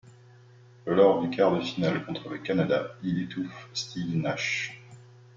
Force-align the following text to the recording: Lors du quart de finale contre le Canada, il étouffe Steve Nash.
Lors 0.87 1.21
du 1.21 1.29
quart 1.29 1.55
de 1.55 1.61
finale 1.61 2.03
contre 2.03 2.27
le 2.29 2.39
Canada, 2.39 2.95
il 3.03 3.21
étouffe 3.21 3.69
Steve 3.75 4.15
Nash. 4.15 4.81